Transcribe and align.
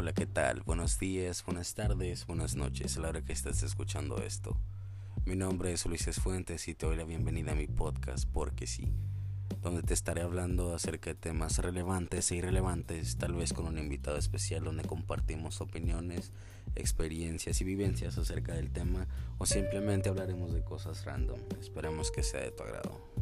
Hola, 0.00 0.12
¿qué 0.12 0.26
tal? 0.26 0.62
Buenos 0.62 1.00
días, 1.00 1.44
buenas 1.44 1.74
tardes, 1.74 2.24
buenas 2.24 2.54
noches 2.54 2.96
a 2.96 3.00
la 3.00 3.08
hora 3.08 3.22
que 3.22 3.32
estás 3.32 3.64
escuchando 3.64 4.18
esto. 4.18 4.56
Mi 5.24 5.34
nombre 5.34 5.72
es 5.72 5.84
Luis 5.86 6.08
Fuentes 6.20 6.68
y 6.68 6.74
te 6.74 6.86
doy 6.86 6.94
la 6.94 7.02
bienvenida 7.02 7.50
a 7.50 7.56
mi 7.56 7.66
podcast 7.66 8.28
Porque 8.32 8.68
sí, 8.68 8.92
donde 9.60 9.82
te 9.82 9.94
estaré 9.94 10.22
hablando 10.22 10.72
acerca 10.72 11.10
de 11.10 11.16
temas 11.16 11.58
relevantes 11.58 12.30
e 12.30 12.36
irrelevantes, 12.36 13.16
tal 13.16 13.32
vez 13.32 13.52
con 13.52 13.66
un 13.66 13.76
invitado 13.76 14.18
especial 14.18 14.62
donde 14.62 14.84
compartimos 14.84 15.60
opiniones, 15.60 16.30
experiencias 16.76 17.60
y 17.60 17.64
vivencias 17.64 18.18
acerca 18.18 18.54
del 18.54 18.70
tema 18.70 19.08
o 19.38 19.46
simplemente 19.46 20.10
hablaremos 20.10 20.54
de 20.54 20.62
cosas 20.62 21.04
random. 21.06 21.40
Esperemos 21.60 22.12
que 22.12 22.22
sea 22.22 22.42
de 22.42 22.52
tu 22.52 22.62
agrado. 22.62 23.17